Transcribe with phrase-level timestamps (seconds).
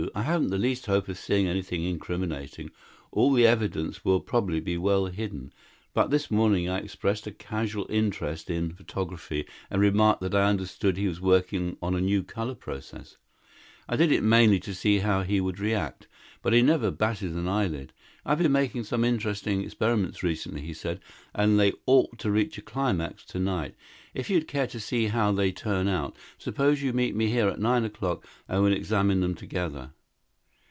[0.15, 2.71] I haven't the least hope of seeing anything incriminating
[3.11, 5.53] all the evidence will probably be well hidden
[5.93, 10.97] but this morning I expressed a casual interest in photography and remarked that I understood
[10.97, 13.17] he was working on a new color process.
[13.87, 16.07] I did it mainly to see how he would react.
[16.43, 17.93] But he never batted an eyelid.
[18.25, 20.99] 'I've been making some interesting experiments recently,' he said,
[21.35, 23.75] 'and they ought to reach a climax to night.
[24.15, 27.59] If you'd care to see how they turn out, suppose you meet me here at
[27.59, 29.91] nine o'clock and we'll examine them together.'"